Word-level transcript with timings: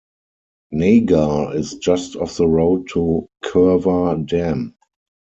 Nagar 0.71 1.51
and 1.53 1.63
just 1.79 2.15
off 2.15 2.35
the 2.37 2.47
road 2.47 2.87
to 2.87 3.29
Kerwa 3.43 4.25
Dam. 4.25 4.75